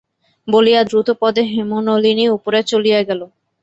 বলিয়া 0.47 0.81
দ্রুতপদে 0.89 1.43
হেমনলিনী 1.53 2.25
উপরে 2.37 2.59
চলিয়া 2.71 2.99
গেল। 3.09 3.21